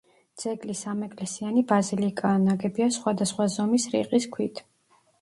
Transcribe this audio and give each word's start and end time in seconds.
ძეგლი 0.43 0.75
სამეკლესიანი 0.79 1.63
ბაზილიკაა, 1.73 2.41
ნაგებია 2.49 2.91
სხვადასხვა 2.99 3.49
ზომის 3.61 3.89
რიყის 3.97 4.31
ქვით. 4.37 4.69